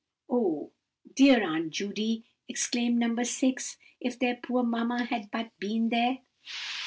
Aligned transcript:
"Oh, 0.27 0.71
dear 1.13 1.43
Aunt 1.43 1.69
Judy," 1.69 2.25
exclaimed 2.49 2.97
No. 2.97 3.21
6, 3.21 3.77
"if 3.99 4.17
their 4.17 4.37
poor 4.37 4.63
mamma 4.63 5.03
had 5.03 5.29
but 5.29 5.51
been 5.59 5.89
there!" 5.89 6.17